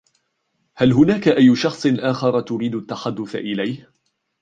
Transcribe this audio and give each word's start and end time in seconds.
هل 0.73 0.91
هناك 0.93 1.27
أي 1.27 1.55
شخص 1.55 1.85
آخر 1.85 2.41
تريد 2.41 2.75
التحدث 2.75 3.35
إليه؟ 3.35 3.91